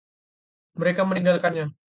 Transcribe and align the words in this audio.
Mereka 0.79 1.01
meninggalkannya. 1.09 1.65